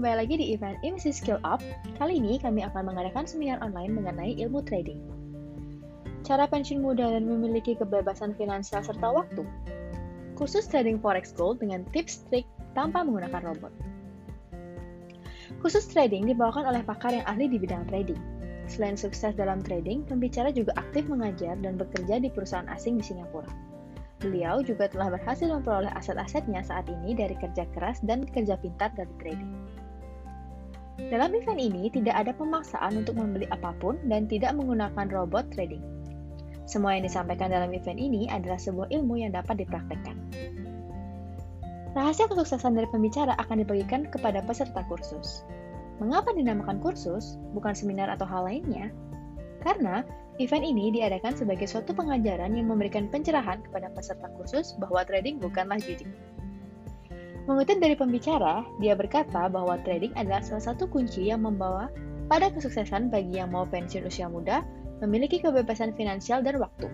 kembali 0.00 0.16
lagi 0.16 0.40
di 0.40 0.56
event 0.56 0.80
Emisi 0.80 1.12
Skill 1.12 1.44
Up. 1.44 1.60
Kali 2.00 2.16
ini 2.16 2.40
kami 2.40 2.64
akan 2.64 2.88
mengadakan 2.88 3.28
seminar 3.28 3.60
online 3.60 3.92
mengenai 3.92 4.32
ilmu 4.40 4.64
trading. 4.64 4.96
Cara 6.24 6.48
pensiun 6.48 6.80
muda 6.80 7.04
dan 7.04 7.28
memiliki 7.28 7.76
kebebasan 7.76 8.32
finansial 8.32 8.80
serta 8.80 9.12
waktu. 9.12 9.44
Kursus 10.40 10.64
trading 10.72 10.96
forex 11.04 11.36
gold 11.36 11.60
dengan 11.60 11.84
tips 11.92 12.24
trik 12.32 12.48
tanpa 12.72 13.04
menggunakan 13.04 13.44
robot. 13.44 13.68
Khusus 15.60 15.84
trading 15.92 16.32
dibawakan 16.32 16.64
oleh 16.72 16.80
pakar 16.80 17.12
yang 17.12 17.28
ahli 17.28 17.52
di 17.52 17.60
bidang 17.60 17.84
trading. 17.92 18.16
Selain 18.72 18.96
sukses 18.96 19.36
dalam 19.36 19.60
trading, 19.60 20.08
pembicara 20.08 20.48
juga 20.48 20.72
aktif 20.80 21.12
mengajar 21.12 21.60
dan 21.60 21.76
bekerja 21.76 22.24
di 22.24 22.32
perusahaan 22.32 22.72
asing 22.72 22.96
di 22.96 23.04
Singapura. 23.04 23.52
Beliau 24.24 24.64
juga 24.64 24.88
telah 24.88 25.12
berhasil 25.12 25.44
memperoleh 25.44 25.92
aset-asetnya 25.92 26.64
saat 26.64 26.88
ini 26.88 27.12
dari 27.12 27.36
kerja 27.36 27.68
keras 27.76 28.00
dan 28.00 28.24
kerja 28.24 28.56
pintar 28.56 28.96
dari 28.96 29.12
trading. 29.20 29.79
Dalam 31.08 31.32
event 31.32 31.56
ini, 31.56 31.88
tidak 31.88 32.12
ada 32.12 32.36
pemaksaan 32.36 33.00
untuk 33.00 33.16
membeli 33.16 33.48
apa 33.48 33.72
pun 33.80 33.96
dan 34.04 34.28
tidak 34.28 34.52
menggunakan 34.52 35.08
robot 35.08 35.48
trading. 35.56 35.80
Semua 36.68 37.00
yang 37.00 37.08
disampaikan 37.08 37.48
dalam 37.48 37.72
event 37.72 37.96
ini 37.96 38.28
adalah 38.28 38.60
sebuah 38.60 38.92
ilmu 38.92 39.24
yang 39.24 39.32
dapat 39.32 39.64
dipraktekkan. 39.64 40.20
Rahasia 41.96 42.28
kesuksesan 42.28 42.76
dari 42.76 42.86
pembicara 42.92 43.34
akan 43.40 43.64
dibagikan 43.64 44.06
kepada 44.06 44.44
peserta 44.44 44.84
kursus. 44.86 45.42
Mengapa 45.98 46.36
dinamakan 46.36 46.78
kursus, 46.84 47.40
bukan 47.56 47.72
seminar 47.72 48.12
atau 48.12 48.28
hal 48.28 48.46
lainnya? 48.46 48.92
Karena 49.64 50.04
Event 50.40 50.64
ini 50.64 50.88
diadakan 50.88 51.36
sebagai 51.36 51.68
suatu 51.68 51.92
pengajaran 51.92 52.56
yang 52.56 52.64
memberikan 52.64 53.12
pencerahan 53.12 53.60
kepada 53.60 53.92
peserta 53.92 54.24
kursus 54.40 54.72
bahwa 54.80 55.04
trading 55.04 55.36
bukanlah 55.36 55.76
judi. 55.76 56.08
Mengutip 57.48 57.80
dari 57.80 57.96
pembicara, 57.96 58.66
dia 58.82 58.92
berkata 58.92 59.48
bahwa 59.48 59.80
trading 59.80 60.12
adalah 60.12 60.44
salah 60.44 60.72
satu 60.72 60.84
kunci 60.84 61.32
yang 61.32 61.40
membawa 61.40 61.88
pada 62.28 62.52
kesuksesan 62.52 63.08
bagi 63.08 63.40
yang 63.40 63.50
mau 63.50 63.64
pensiun 63.64 64.04
usia 64.04 64.28
muda, 64.28 64.60
memiliki 65.00 65.40
kebebasan 65.40 65.96
finansial 65.96 66.44
dan 66.44 66.60
waktu. 66.60 66.86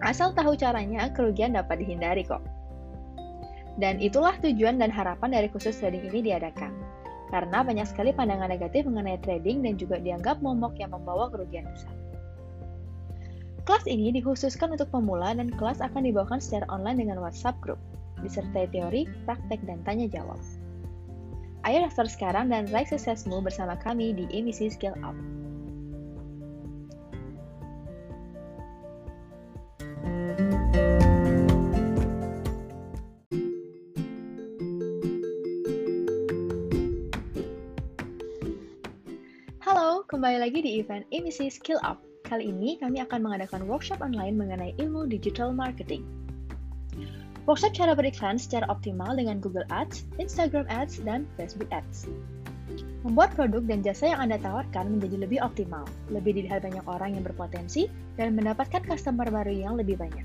Asal 0.00 0.32
tahu 0.32 0.56
caranya, 0.56 1.12
kerugian 1.12 1.56
dapat 1.56 1.84
dihindari 1.84 2.24
kok. 2.24 2.40
Dan 3.76 4.00
itulah 4.00 4.34
tujuan 4.40 4.80
dan 4.80 4.88
harapan 4.88 5.34
dari 5.34 5.48
khusus 5.50 5.76
trading 5.76 6.08
ini 6.08 6.32
diadakan. 6.32 6.72
Karena 7.28 7.66
banyak 7.66 7.88
sekali 7.88 8.14
pandangan 8.14 8.46
negatif 8.46 8.86
mengenai 8.86 9.18
trading 9.20 9.66
dan 9.66 9.74
juga 9.74 9.98
dianggap 9.98 10.38
momok 10.40 10.78
yang 10.78 10.94
membawa 10.94 11.26
kerugian 11.28 11.66
besar. 11.66 11.90
Kelas 13.64 13.88
ini 13.88 14.12
dikhususkan 14.12 14.76
untuk 14.76 14.92
pemula 14.92 15.32
dan 15.32 15.48
kelas 15.48 15.80
akan 15.80 16.04
dibawakan 16.04 16.36
secara 16.36 16.68
online 16.68 17.00
dengan 17.00 17.18
WhatsApp 17.24 17.56
group, 17.64 17.80
disertai 18.20 18.68
teori, 18.70 19.08
praktek, 19.26 19.64
dan 19.66 19.82
tanya 19.82 20.06
jawab. 20.06 20.38
Ayo 21.64 21.80
daftar 21.80 22.04
sekarang 22.04 22.52
dan 22.52 22.68
raih 22.68 22.84
suksesmu 22.84 23.40
bersama 23.40 23.74
kami 23.80 24.12
di 24.12 24.28
emisi 24.30 24.68
Skill 24.68 24.94
Up. 25.00 25.16
Halo, 39.64 40.04
kembali 40.06 40.38
lagi 40.38 40.60
di 40.60 40.78
event 40.84 41.08
emisi 41.08 41.48
Skill 41.48 41.80
Up 41.80 42.04
Kali 42.24 42.48
ini 42.48 42.80
kami 42.80 43.04
akan 43.04 43.20
mengadakan 43.20 43.68
workshop 43.68 44.00
online 44.00 44.40
mengenai 44.40 44.72
ilmu 44.80 45.04
digital 45.04 45.52
marketing. 45.52 46.23
Workshop 47.44 47.76
cara 47.76 47.92
beriklan 47.92 48.40
secara 48.40 48.64
optimal 48.72 49.20
dengan 49.20 49.36
Google 49.36 49.68
Ads, 49.68 50.08
Instagram 50.16 50.64
Ads, 50.72 51.04
dan 51.04 51.28
Facebook 51.36 51.68
Ads. 51.68 52.08
Membuat 53.04 53.36
produk 53.36 53.60
dan 53.68 53.84
jasa 53.84 54.16
yang 54.16 54.24
Anda 54.24 54.40
tawarkan 54.40 54.96
menjadi 54.96 55.28
lebih 55.28 55.44
optimal, 55.44 55.84
lebih 56.08 56.40
dilihat 56.40 56.64
banyak 56.64 56.80
orang 56.88 57.20
yang 57.20 57.20
berpotensi, 57.20 57.92
dan 58.16 58.32
mendapatkan 58.32 58.80
customer 58.88 59.28
baru 59.28 59.52
yang 59.52 59.76
lebih 59.76 60.00
banyak. 60.00 60.24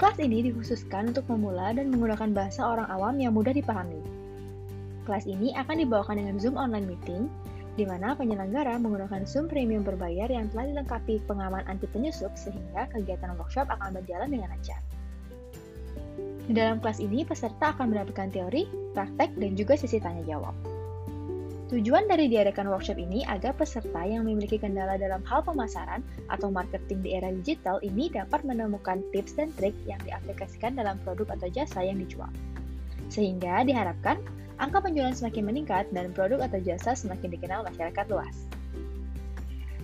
Kelas 0.00 0.16
ini 0.24 0.48
dikhususkan 0.48 1.12
untuk 1.12 1.28
pemula 1.28 1.76
dan 1.76 1.92
menggunakan 1.92 2.32
bahasa 2.32 2.64
orang 2.64 2.88
awam 2.88 3.20
yang 3.20 3.36
mudah 3.36 3.52
dipahami. 3.52 4.00
Kelas 5.04 5.28
ini 5.28 5.52
akan 5.52 5.84
dibawakan 5.84 6.16
dengan 6.16 6.40
Zoom 6.40 6.56
online 6.56 6.88
meeting, 6.88 7.28
di 7.76 7.84
mana 7.84 8.16
penyelenggara 8.16 8.80
menggunakan 8.80 9.28
Zoom 9.28 9.52
Premium 9.52 9.84
berbayar 9.84 10.32
yang 10.32 10.48
telah 10.48 10.64
dilengkapi 10.64 11.20
pengaman 11.28 11.60
anti 11.68 11.84
penyusup 11.92 12.32
sehingga 12.40 12.88
kegiatan 12.88 13.36
workshop 13.36 13.68
akan 13.68 14.00
berjalan 14.00 14.32
dengan 14.32 14.48
lancar. 14.48 14.80
Di 16.44 16.52
dalam 16.52 16.76
kelas 16.80 17.00
ini, 17.00 17.24
peserta 17.24 17.72
akan 17.72 17.96
mendapatkan 17.96 18.28
teori, 18.28 18.68
praktek, 18.92 19.32
dan 19.40 19.56
juga 19.56 19.80
sesi 19.80 19.96
tanya 19.96 20.20
jawab. 20.28 20.52
Tujuan 21.72 22.04
dari 22.04 22.28
diadakan 22.28 22.68
workshop 22.68 23.00
ini 23.00 23.24
agar 23.24 23.56
peserta 23.56 24.04
yang 24.04 24.28
memiliki 24.28 24.60
kendala 24.60 25.00
dalam 25.00 25.24
hal 25.24 25.40
pemasaran 25.40 26.04
atau 26.28 26.52
marketing 26.52 27.00
di 27.00 27.16
era 27.16 27.32
digital 27.32 27.80
ini 27.80 28.12
dapat 28.12 28.44
menemukan 28.44 29.00
tips 29.10 29.40
dan 29.40 29.48
trik 29.56 29.72
yang 29.88 29.96
diaplikasikan 30.04 30.76
dalam 30.76 31.00
produk 31.02 31.32
atau 31.34 31.48
jasa 31.48 31.80
yang 31.80 31.96
dijual. 31.98 32.28
Sehingga 33.08 33.64
diharapkan 33.64 34.20
angka 34.60 34.84
penjualan 34.84 35.16
semakin 35.16 35.48
meningkat 35.48 35.88
dan 35.90 36.12
produk 36.12 36.44
atau 36.44 36.60
jasa 36.60 36.92
semakin 36.92 37.32
dikenal 37.32 37.64
masyarakat 37.64 38.06
luas. 38.12 38.44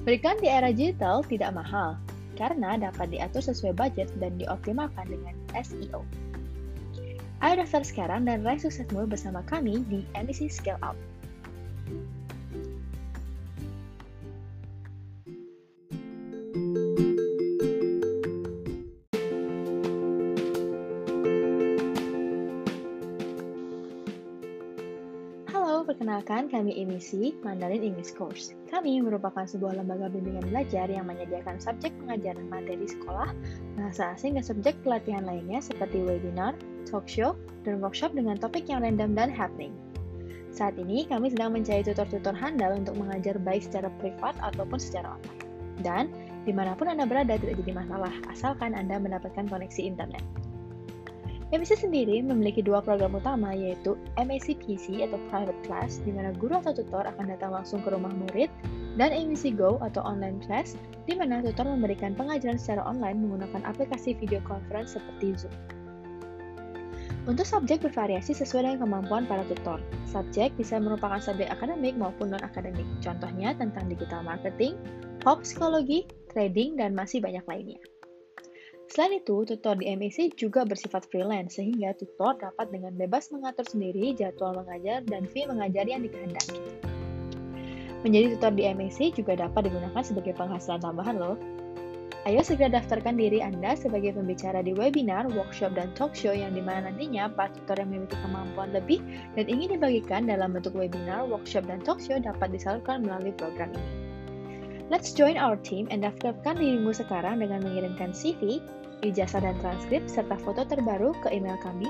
Beriklan 0.04 0.36
di 0.38 0.52
era 0.52 0.70
digital 0.70 1.24
tidak 1.24 1.56
mahal, 1.56 1.96
karena 2.36 2.76
dapat 2.76 3.08
diatur 3.08 3.40
sesuai 3.40 3.72
budget 3.72 4.12
dan 4.20 4.36
dioptimalkan 4.36 5.08
dengan 5.08 5.34
SEO. 5.56 6.04
Ayo 7.40 7.64
daftar 7.64 7.80
sekarang 7.80 8.28
dan 8.28 8.44
raih 8.44 8.60
suksesmu 8.60 9.08
bersama 9.08 9.40
kami 9.48 9.80
di 9.88 10.04
emisi 10.12 10.52
Scale 10.52 10.76
Up. 10.84 10.96
Perkenalkan, 25.80 26.46
kami 26.46 26.78
Emisi 26.78 27.34
Mandarin 27.42 27.82
English 27.82 28.14
Course. 28.14 28.54
Kami 28.70 29.02
merupakan 29.02 29.42
sebuah 29.42 29.74
lembaga 29.74 30.06
bimbingan 30.06 30.46
belajar 30.46 30.86
yang 30.86 31.02
menyediakan 31.10 31.58
subjek 31.58 31.90
pengajaran 31.98 32.46
materi 32.46 32.86
sekolah, 32.86 33.34
bahasa 33.74 34.14
asing 34.14 34.38
dan 34.38 34.46
subjek 34.46 34.78
pelatihan 34.86 35.26
lainnya 35.26 35.58
seperti 35.58 35.98
webinar, 35.98 36.54
talk 36.86 37.08
show, 37.08 37.36
dan 37.64 37.80
workshop 37.80 38.16
dengan 38.16 38.40
topik 38.40 38.68
yang 38.68 38.84
random 38.84 39.12
dan 39.12 39.28
happening. 39.28 39.74
Saat 40.50 40.76
ini, 40.80 41.06
kami 41.06 41.30
sedang 41.30 41.54
mencari 41.54 41.86
tutor-tutor 41.86 42.34
handal 42.34 42.74
untuk 42.74 42.98
mengajar 42.98 43.38
baik 43.38 43.62
secara 43.62 43.88
privat 44.02 44.34
ataupun 44.42 44.78
secara 44.82 45.14
online. 45.14 45.40
Dan, 45.80 46.04
di 46.44 46.52
mana 46.52 46.74
pun 46.74 46.90
Anda 46.90 47.06
berada 47.06 47.38
tidak 47.38 47.60
jadi 47.62 47.72
masalah, 47.76 48.12
asalkan 48.28 48.74
Anda 48.74 48.98
mendapatkan 48.98 49.46
koneksi 49.46 49.80
internet. 49.80 50.24
MSc 51.50 51.82
sendiri 51.82 52.22
memiliki 52.22 52.62
dua 52.62 52.78
program 52.78 53.18
utama 53.18 53.50
yaitu 53.50 53.98
MSc 54.14 54.54
PC 54.62 55.02
atau 55.02 55.18
Private 55.34 55.58
Class 55.66 55.98
di 56.06 56.14
mana 56.14 56.30
guru 56.30 56.62
atau 56.62 56.70
tutor 56.70 57.02
akan 57.02 57.26
datang 57.26 57.50
langsung 57.50 57.82
ke 57.82 57.90
rumah 57.90 58.14
murid 58.14 58.46
dan 58.94 59.10
MSc 59.10 59.58
Go 59.58 59.82
atau 59.82 59.98
Online 60.06 60.38
Class 60.46 60.78
di 61.10 61.18
mana 61.18 61.42
tutor 61.42 61.66
memberikan 61.66 62.14
pengajaran 62.14 62.54
secara 62.54 62.86
online 62.86 63.18
menggunakan 63.26 63.66
aplikasi 63.66 64.14
video 64.14 64.38
conference 64.46 64.94
seperti 64.94 65.34
Zoom. 65.42 65.79
Untuk 67.28 67.44
subjek 67.44 67.84
bervariasi 67.84 68.32
sesuai 68.32 68.64
dengan 68.64 68.88
kemampuan 68.88 69.28
para 69.28 69.44
tutor. 69.44 69.76
Subjek 70.08 70.56
bisa 70.56 70.80
merupakan 70.80 71.20
subjek 71.20 71.52
akademik 71.52 71.92
maupun 72.00 72.32
non-akademik, 72.32 72.88
contohnya 73.04 73.52
tentang 73.52 73.92
digital 73.92 74.24
marketing, 74.24 74.80
pop 75.20 75.44
psikologi, 75.44 76.08
trading, 76.32 76.80
dan 76.80 76.96
masih 76.96 77.20
banyak 77.20 77.44
lainnya. 77.44 77.80
Selain 78.90 79.22
itu, 79.22 79.46
tutor 79.46 79.78
di 79.78 79.86
MEC 79.86 80.34
juga 80.34 80.66
bersifat 80.66 81.06
freelance, 81.12 81.60
sehingga 81.60 81.94
tutor 81.94 82.40
dapat 82.40 82.74
dengan 82.74 82.96
bebas 82.96 83.30
mengatur 83.30 83.62
sendiri 83.62 84.16
jadwal 84.16 84.56
mengajar 84.56 85.04
dan 85.06 85.28
fee 85.30 85.46
mengajar 85.46 85.86
yang 85.86 86.02
dikehendaki. 86.02 86.58
Menjadi 88.02 88.34
tutor 88.34 88.52
di 88.56 88.64
MEC 88.66 89.14
juga 89.14 89.36
dapat 89.38 89.70
digunakan 89.70 90.02
sebagai 90.02 90.34
penghasilan 90.34 90.82
tambahan 90.82 91.20
loh. 91.20 91.36
Ayo 92.28 92.44
segera 92.44 92.68
daftarkan 92.68 93.16
diri 93.16 93.40
Anda 93.40 93.72
sebagai 93.72 94.12
pembicara 94.12 94.60
di 94.60 94.76
webinar, 94.76 95.24
workshop, 95.32 95.72
dan 95.72 95.88
talk 95.96 96.12
show 96.12 96.36
yang 96.36 96.52
di 96.52 96.60
mana 96.60 96.92
nantinya 96.92 97.32
para 97.32 97.48
tutor 97.48 97.80
yang 97.80 97.96
memiliki 97.96 98.20
kemampuan 98.20 98.76
lebih 98.76 99.00
dan 99.40 99.48
ingin 99.48 99.80
dibagikan 99.80 100.28
dalam 100.28 100.52
bentuk 100.52 100.76
webinar, 100.76 101.24
workshop, 101.24 101.64
dan 101.64 101.80
talk 101.80 101.96
show 101.96 102.20
dapat 102.20 102.52
disalurkan 102.52 103.08
melalui 103.08 103.32
program 103.32 103.72
ini. 103.72 103.92
Let's 104.92 105.16
join 105.16 105.40
our 105.40 105.56
team 105.56 105.88
and 105.88 106.04
daftarkan 106.04 106.60
dirimu 106.60 106.92
sekarang 106.92 107.40
dengan 107.40 107.64
mengirimkan 107.64 108.12
CV, 108.12 108.60
ijazah 109.00 109.40
dan 109.40 109.56
transkrip, 109.64 110.04
serta 110.04 110.36
foto 110.44 110.68
terbaru 110.68 111.16
ke 111.24 111.32
email 111.32 111.56
kami 111.64 111.88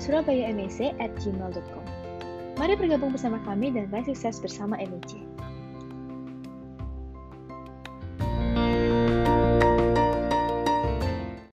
surabayamec 0.00 0.96
at 0.96 1.12
gmail.com. 1.20 1.84
Mari 2.56 2.74
bergabung 2.80 3.12
bersama 3.12 3.36
kami 3.44 3.76
dan 3.76 3.92
raih 3.92 4.08
sukses 4.08 4.40
bersama 4.40 4.80
MEC. 4.80 5.35